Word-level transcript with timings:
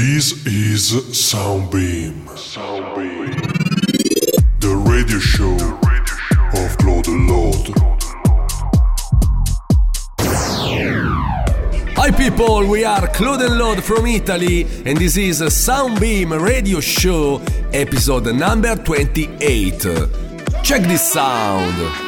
This 0.00 0.46
is 0.46 0.92
Soundbeam. 1.10 2.24
Soundbeam. 2.36 3.34
The 4.60 4.76
radio 4.88 5.18
show 5.18 5.54
of 6.54 6.78
Claude 6.78 7.08
Lord. 7.08 7.66
Hi 11.96 12.12
people, 12.12 12.68
we 12.68 12.84
are 12.84 13.08
Claude 13.08 13.42
and 13.42 13.58
Lord 13.58 13.82
from 13.82 14.06
Italy 14.06 14.68
and 14.86 14.96
this 14.96 15.16
is 15.16 15.40
Soundbeam 15.40 16.40
Radio 16.40 16.78
Show 16.78 17.42
episode 17.72 18.32
number 18.36 18.76
28. 18.76 19.80
Check 20.62 20.82
this 20.82 21.12
sound. 21.12 22.07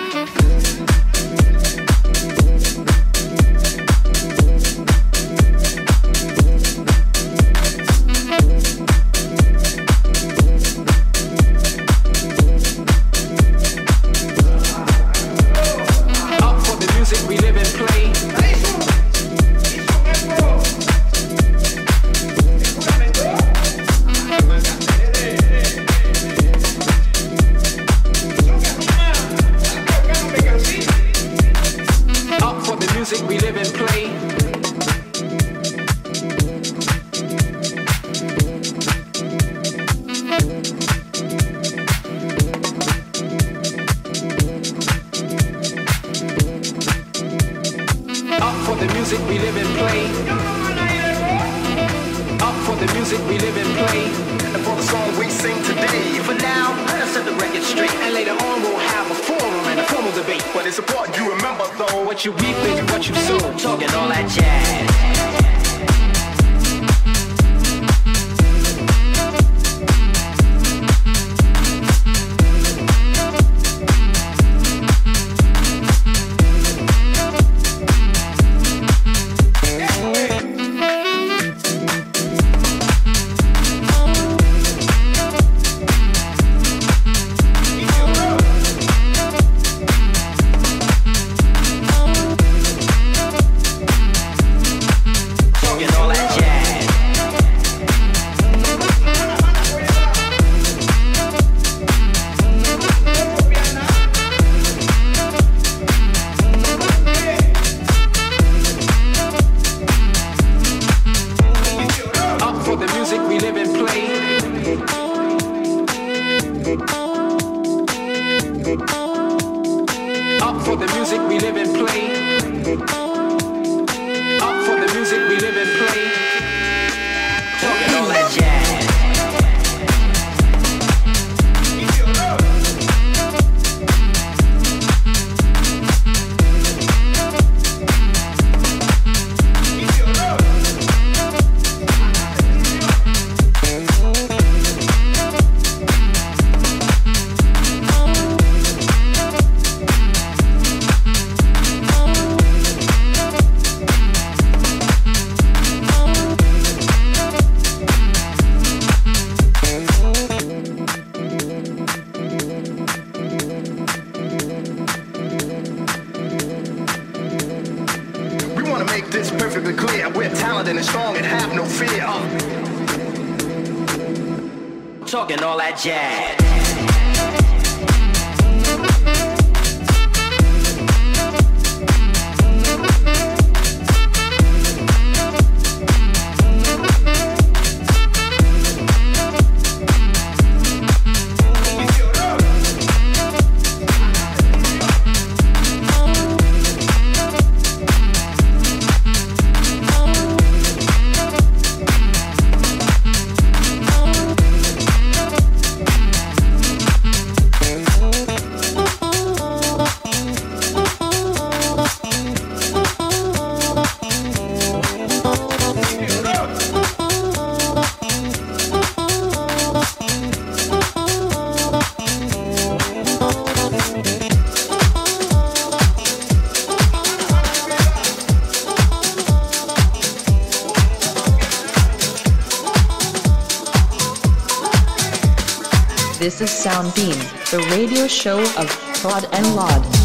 Soundbeam, 236.60 237.16
the 237.50 237.58
radio 237.74 238.06
show 238.06 238.38
of 238.58 238.68
Claude 238.96 239.24
and 239.32 239.56
Laud. 239.56 239.99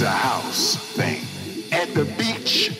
A 0.00 0.08
house 0.08 0.76
thing. 0.96 1.20
At 1.70 1.92
the 1.92 2.06
beach, 2.16 2.70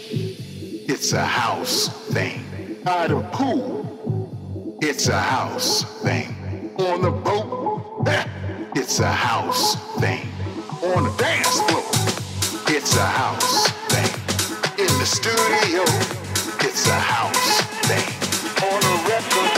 it's 0.89 1.13
a 1.13 1.23
house 1.23 1.89
thing. 2.15 2.43
By 2.83 3.09
the 3.09 3.21
pool, 3.31 4.79
it's 4.81 5.09
a 5.09 5.21
house 5.21 5.85
thing. 6.03 6.35
On 6.79 7.03
the 7.03 7.11
boat, 7.11 8.07
it's 8.75 9.01
a 9.01 9.13
house 9.13 9.77
thing. 10.01 10.27
On 10.83 11.05
the 11.05 11.15
dance 11.19 11.61
floor, 11.69 11.85
it's 12.75 12.97
a 12.97 13.05
house 13.05 13.69
thing. 13.93 14.11
In 14.79 14.93
the 14.99 15.05
studio, 15.05 15.83
it's 16.67 16.89
a 16.89 17.01
house 17.15 17.61
thing. 17.85 18.09
On 18.73 18.81
a 18.83 18.97
record, 19.13 19.53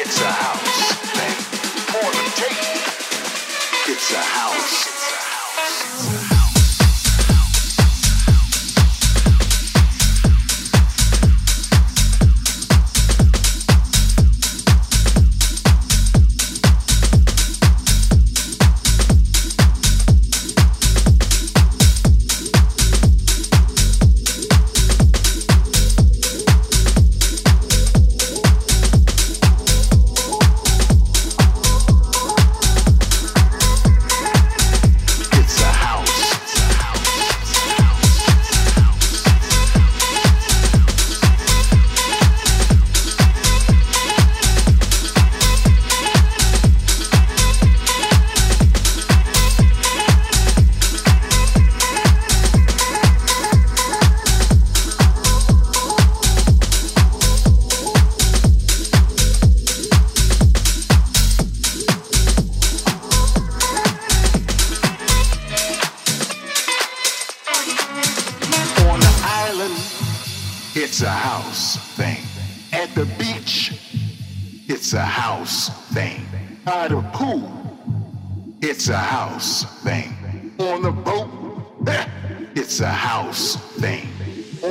it's 0.00 0.20
a 0.20 0.32
house 0.44 0.92
thing. 1.16 1.36
On 2.02 2.10
the 2.18 2.26
tape, 2.34 3.88
it's 3.88 4.12
a 4.12 4.18
house. 4.18 4.91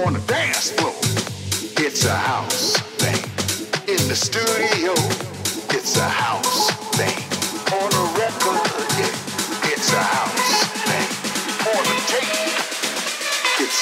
On 0.06 0.14
the 0.14 0.20
dance 0.22 0.72
floor, 0.72 0.94
it's 1.86 2.06
a 2.06 2.16
house 2.16 2.78
thing. 2.98 3.22
In 3.88 4.08
the 4.08 4.16
studio, 4.16 4.94
it's 5.70 5.96
a 5.98 6.10
house 6.10 6.72
thing. 6.98 7.18
On 7.72 7.92
a 7.94 8.06
record, 8.18 8.66
it's 9.72 9.94
a 9.94 10.02
house 10.02 10.64
thing. 10.90 11.08
On 11.70 11.84
tape, 12.08 12.26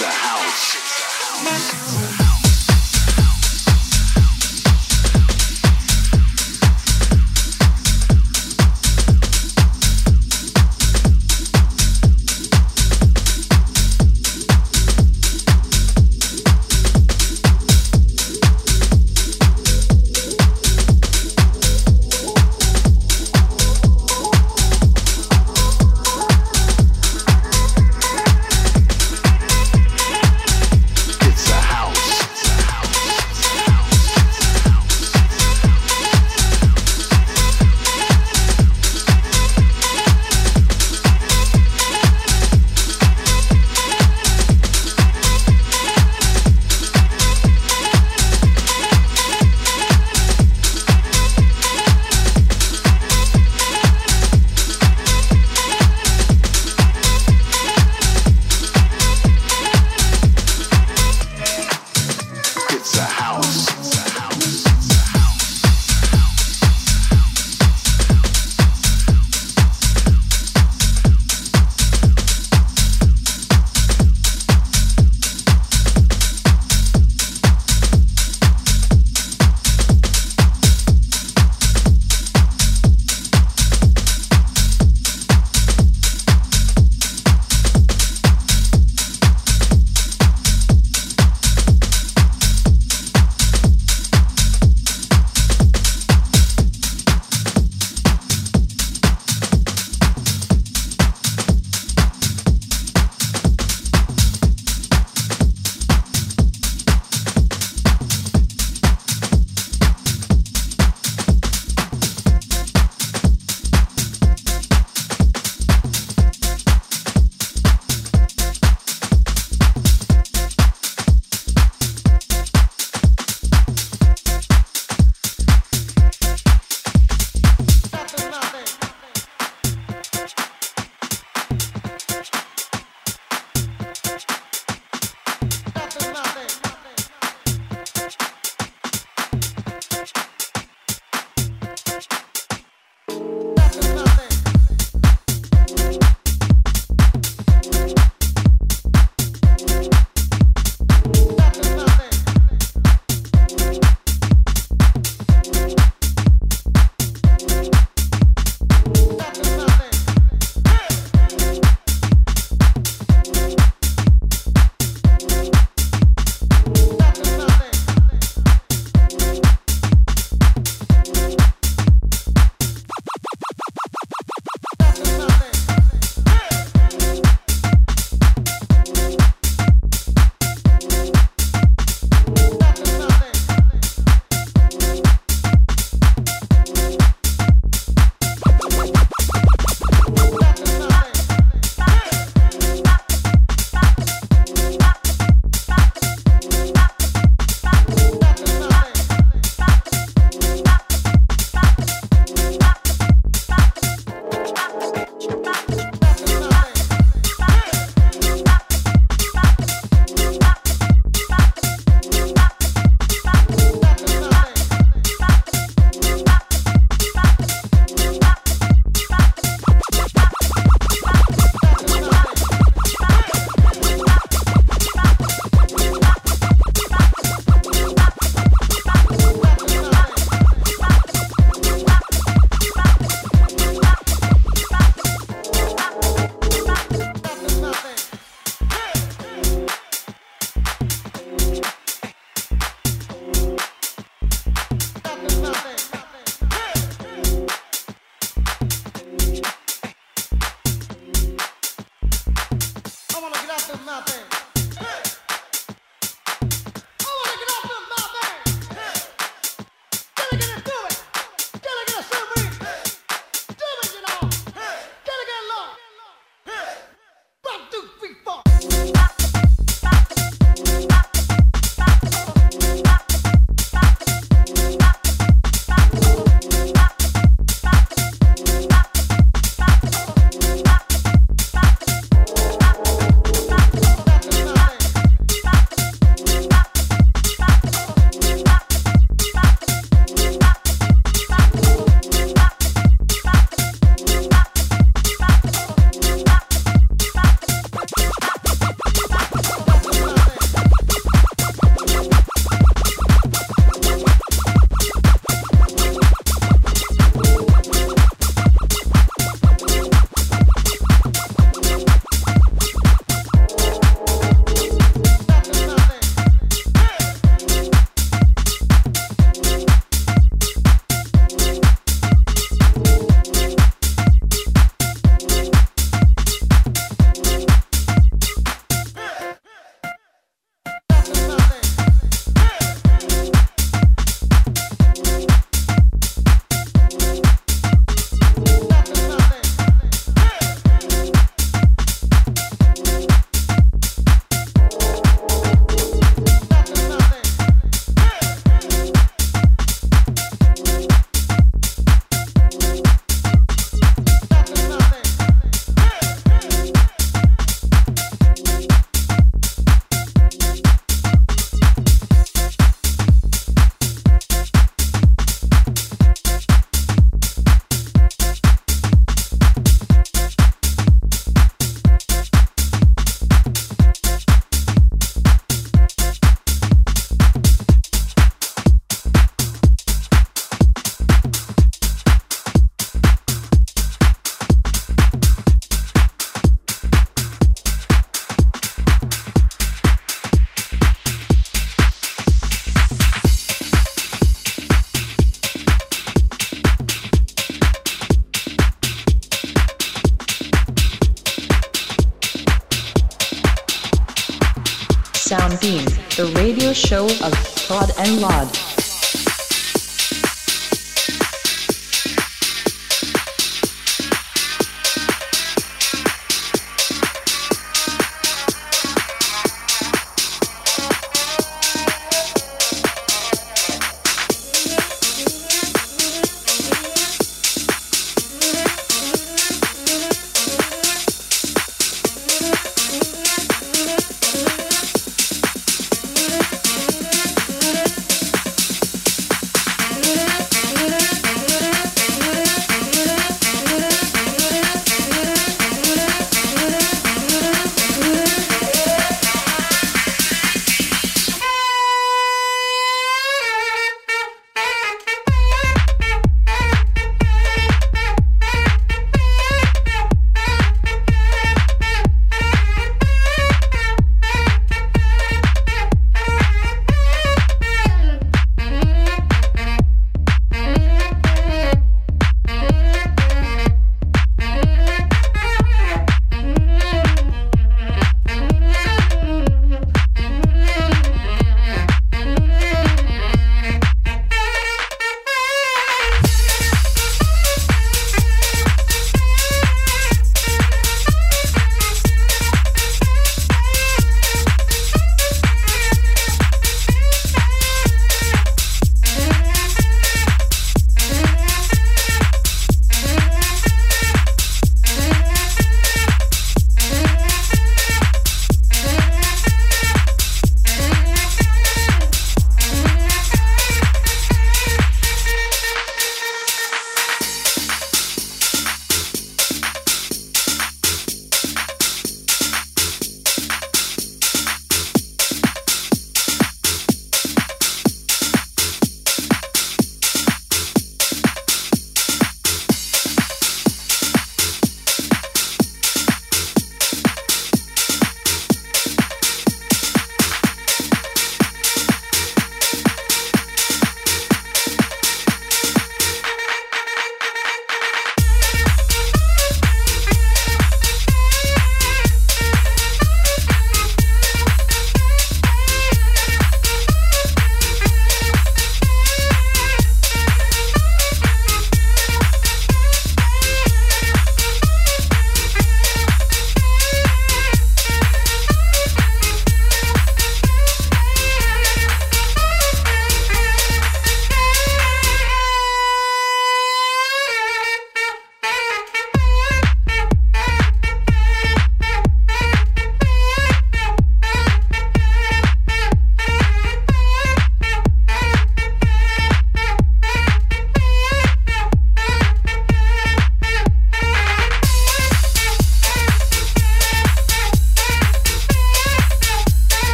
a 0.00 0.10
house. 0.10 0.74
It's 0.74 1.40
a 1.40 1.50
house. 1.50 1.77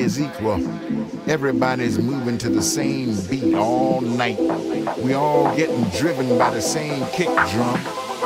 Is 0.00 0.20
equal. 0.20 0.54
Everybody's 1.28 1.98
moving 1.98 2.38
to 2.38 2.48
the 2.48 2.62
same 2.62 3.16
beat 3.28 3.54
all 3.54 4.00
night. 4.00 4.38
We 4.98 5.14
all 5.14 5.54
getting 5.56 5.82
driven 5.90 6.38
by 6.38 6.50
the 6.50 6.60
same 6.60 7.06
kick 7.08 7.28
drum. 7.28 7.80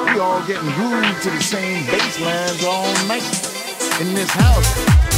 We 0.06 0.18
all 0.18 0.44
getting 0.46 0.70
grooved 0.72 1.22
to 1.22 1.30
the 1.30 1.42
same 1.42 1.87
bass 1.87 2.20
lines 2.20 2.64
all 2.64 2.92
night 3.06 3.24
in 4.00 4.14
this 4.14 4.30
house. 4.30 5.10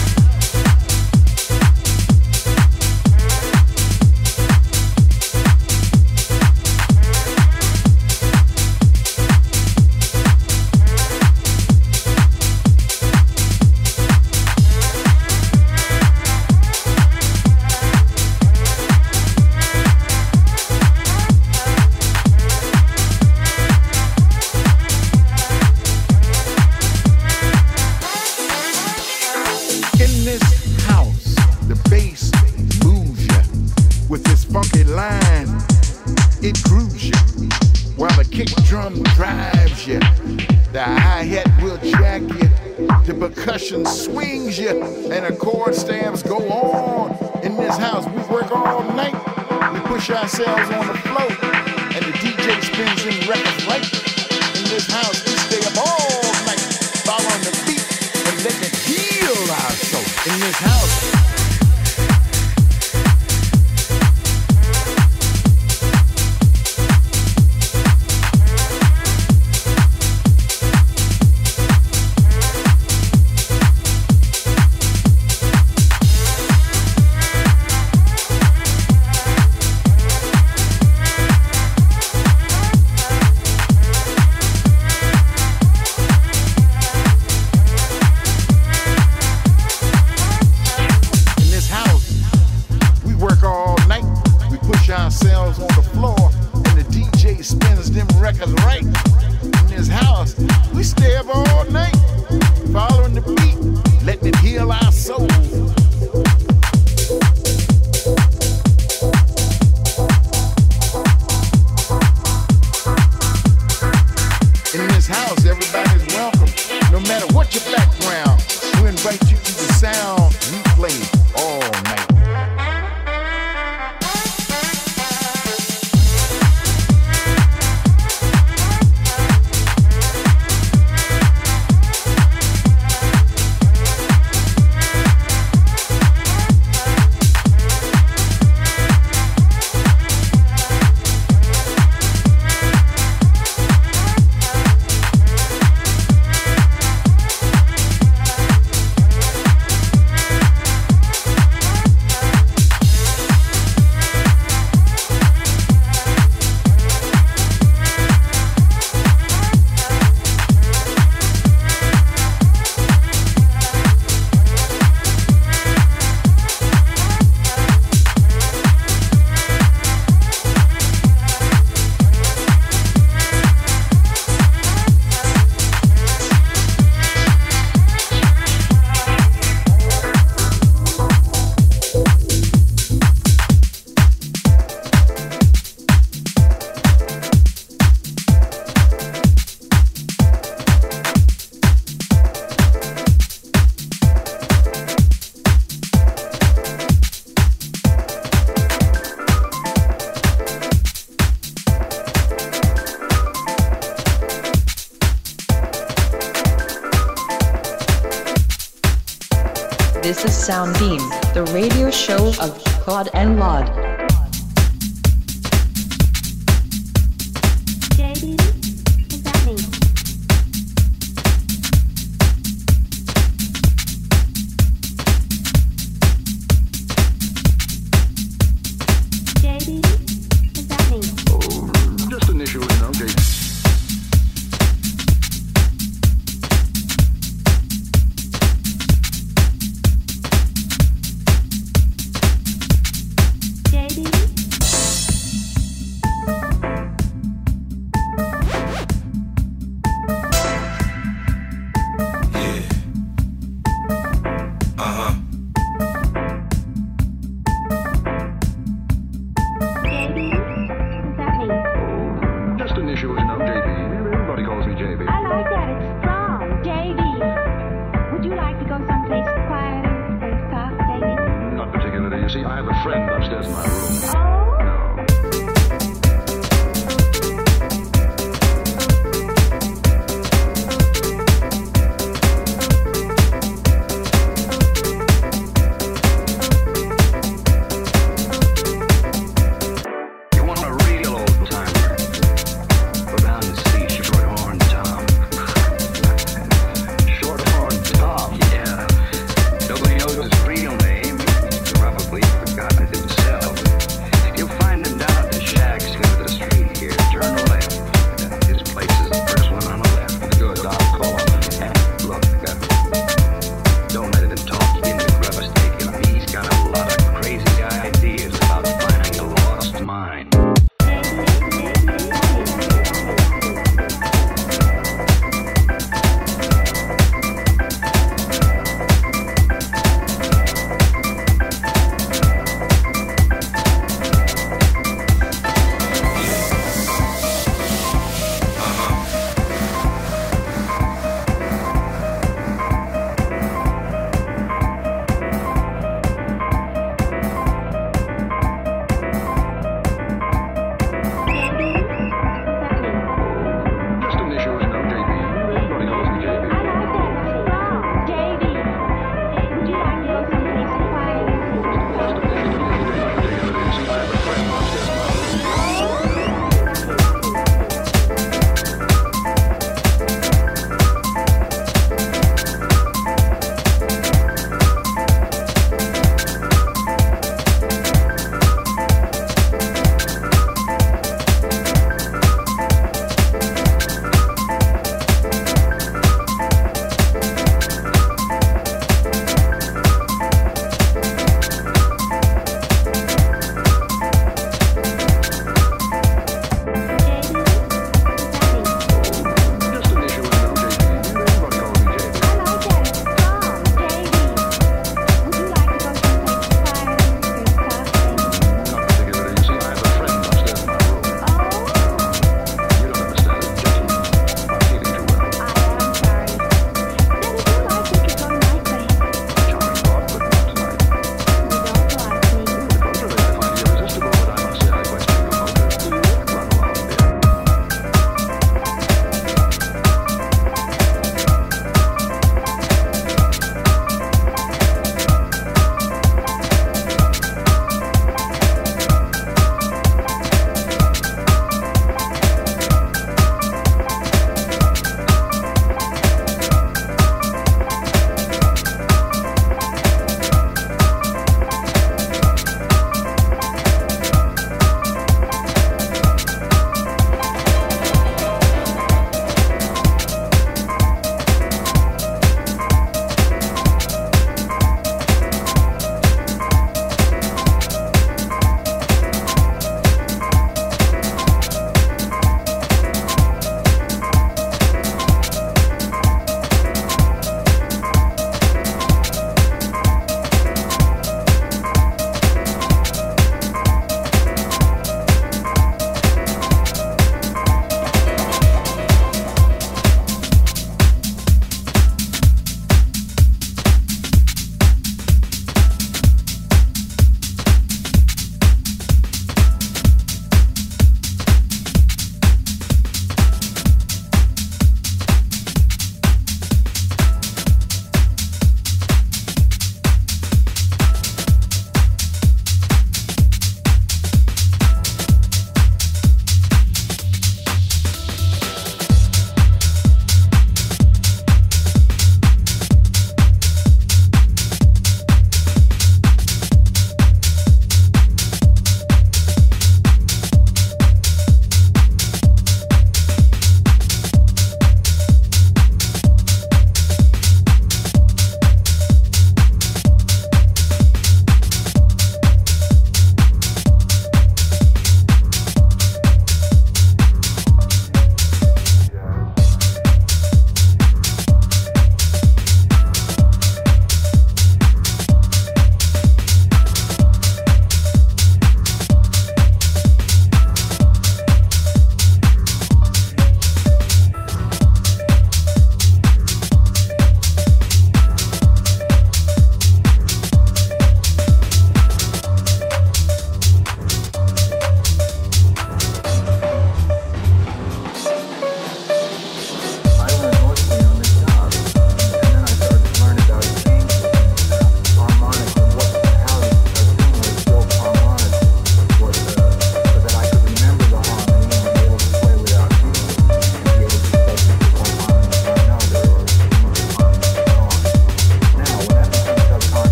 Claude 212.82 213.10
and 213.14 213.38
Laud. 213.38 213.91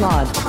Lod. 0.00 0.41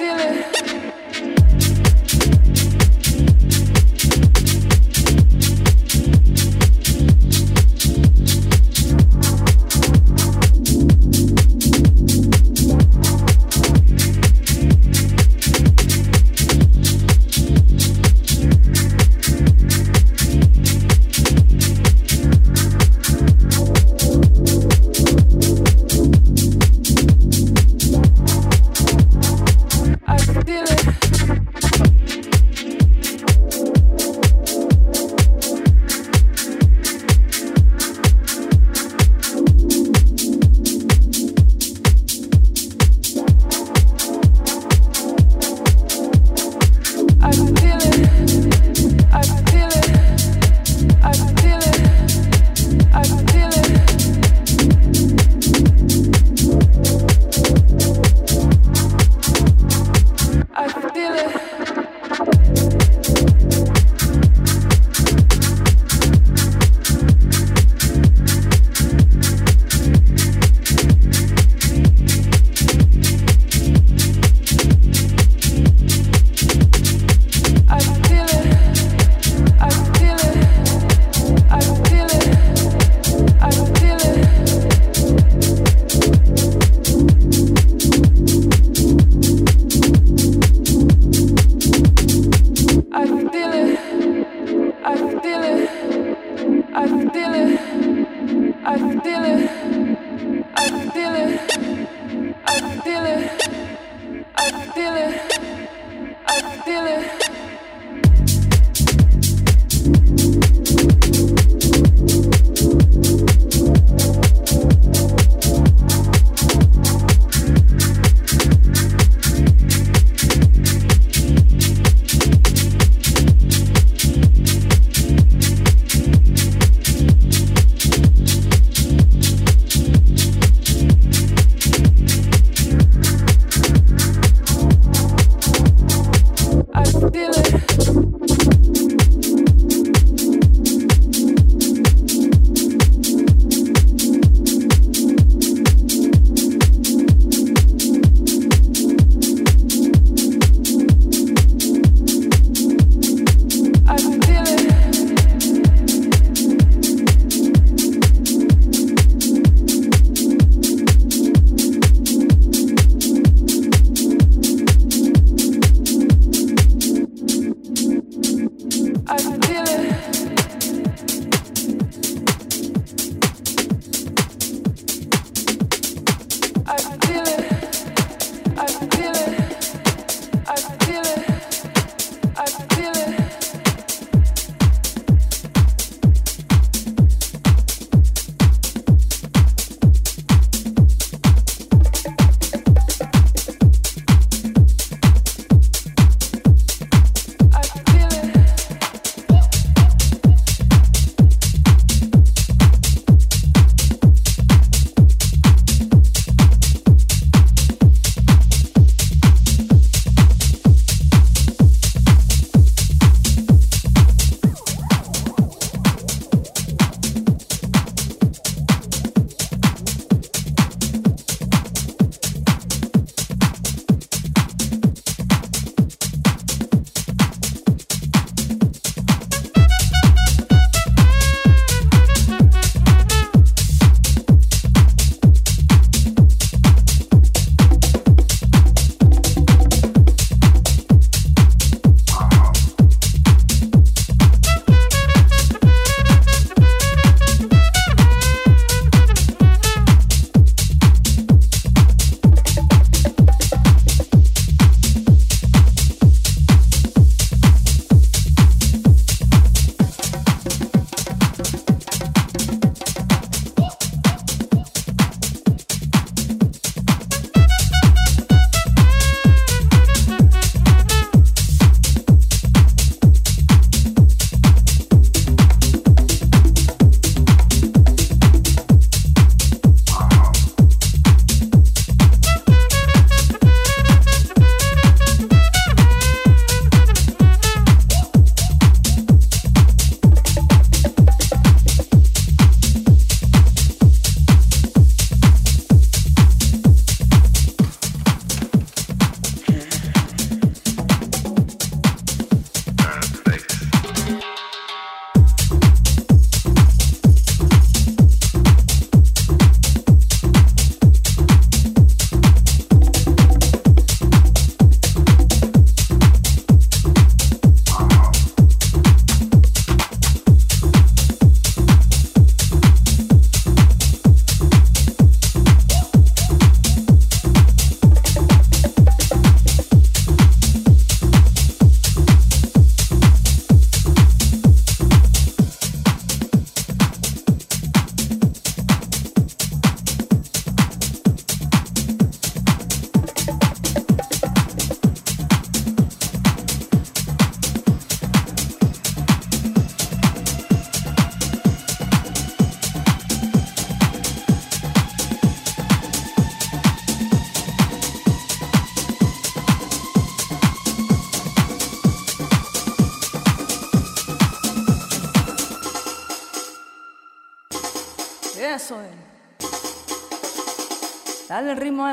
feeling. 0.00 0.38
it. 0.38 0.59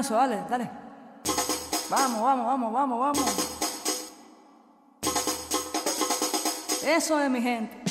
Dale, 0.01 0.43
dale. 0.49 0.69
Vamos, 1.89 2.21
vamos, 2.21 2.45
vamos, 2.45 2.73
vamos, 2.73 2.99
vamos. 2.99 3.57
Eso 6.83 7.19
es 7.19 7.29
mi 7.29 7.41
gente. 7.41 7.86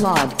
Claude 0.00 0.39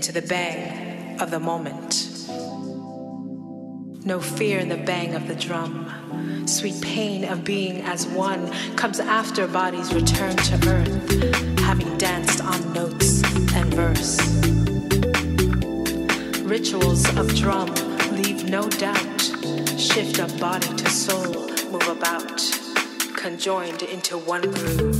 into 0.00 0.12
the 0.12 0.22
bang 0.22 1.20
of 1.20 1.30
the 1.30 1.38
moment. 1.38 2.08
No 4.06 4.18
fear 4.18 4.58
in 4.58 4.70
the 4.70 4.78
bang 4.78 5.14
of 5.14 5.28
the 5.28 5.34
drum. 5.34 6.46
Sweet 6.46 6.80
pain 6.80 7.24
of 7.24 7.44
being 7.44 7.82
as 7.82 8.06
one 8.06 8.50
comes 8.76 8.98
after 8.98 9.46
bodies 9.46 9.92
return 9.92 10.34
to 10.36 10.54
earth, 10.68 11.58
having 11.58 11.98
danced 11.98 12.42
on 12.42 12.72
notes 12.72 13.22
and 13.54 13.74
verse. 13.74 14.16
Rituals 16.44 17.04
of 17.18 17.34
drum 17.34 17.68
leave 18.12 18.48
no 18.48 18.70
doubt, 18.70 19.20
shift 19.76 20.18
of 20.18 20.40
body 20.40 20.74
to 20.76 20.88
soul, 20.88 21.46
move 21.70 21.88
about, 21.88 22.40
conjoined 23.16 23.82
into 23.82 24.16
one 24.16 24.50
groove. 24.50 24.99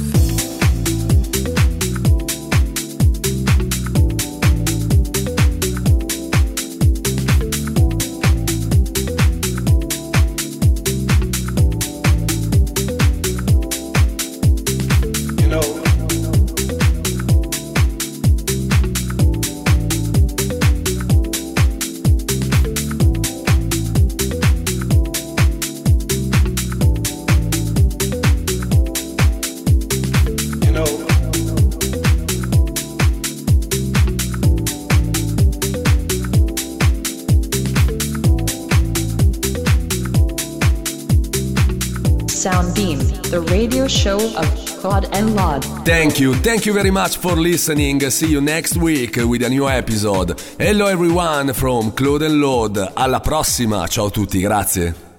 You, 46.21 46.35
thank 46.35 46.66
you 46.66 46.75
very 46.75 46.91
much 46.91 47.16
for 47.16 47.35
listening. 47.35 47.99
See 48.11 48.29
you 48.29 48.41
next 48.41 48.77
week 48.77 49.16
with 49.16 49.43
a 49.43 49.49
new 49.49 49.66
episode. 49.66 50.39
Hello 50.59 50.87
everyone 50.87 51.55
from 51.55 51.93
Claude 51.93 52.23
and 52.23 52.39
Lord. 52.39 52.77
Alla 52.95 53.21
prossima, 53.21 53.87
ciao 53.87 54.07
a 54.07 54.11
tutti, 54.11 54.41
grazie. 54.41 55.10